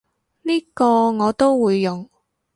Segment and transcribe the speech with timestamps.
[0.41, 2.09] 呢個我都會用